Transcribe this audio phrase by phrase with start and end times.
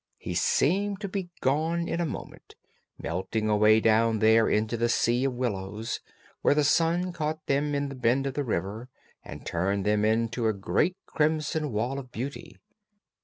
[0.17, 2.55] He seemed to be gone in a moment,
[2.97, 5.99] melting away down there into the sea of willows
[6.41, 8.89] where the sun caught them in the bend of the river
[9.23, 12.57] and turned them into a great crimson wall of beauty.